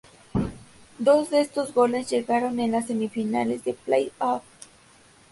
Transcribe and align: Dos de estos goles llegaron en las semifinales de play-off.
Dos 0.97 1.29
de 1.29 1.41
estos 1.41 1.75
goles 1.75 2.09
llegaron 2.09 2.59
en 2.59 2.71
las 2.71 2.87
semifinales 2.87 3.63
de 3.63 3.75
play-off. 3.75 4.41